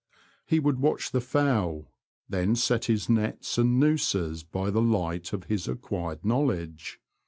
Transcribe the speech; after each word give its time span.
He 0.47 0.59
would 0.59 0.79
watch 0.79 1.11
the 1.11 1.21
fowl, 1.21 1.91
then 2.27 2.55
set 2.55 2.85
his 2.85 3.07
nets 3.07 3.59
and 3.59 3.79
noozes 3.79 4.41
by 4.43 4.71
the 4.71 4.81
light 4.81 5.31
of 5.31 5.43
his 5.43 5.67
acquired 5.67 6.25
knowledge. 6.25 6.99